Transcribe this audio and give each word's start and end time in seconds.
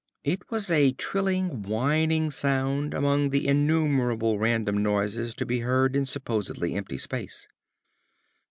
It 0.23 0.49
was 0.49 0.71
a 0.71 0.93
trilling, 0.93 1.61
whining 1.61 2.31
sound 2.31 2.95
among 2.95 3.29
the 3.29 3.47
innumerable 3.47 4.39
random 4.39 4.81
noises 4.81 5.35
to 5.35 5.45
be 5.45 5.59
heard 5.59 5.95
in 5.95 6.07
supposedly 6.07 6.73
empty 6.73 6.97
space. 6.97 7.47